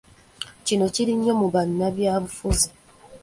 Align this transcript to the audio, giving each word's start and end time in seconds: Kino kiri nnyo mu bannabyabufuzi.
Kino 0.65 0.85
kiri 0.95 1.13
nnyo 1.17 1.33
mu 1.41 1.47
bannabyabufuzi. 1.53 2.69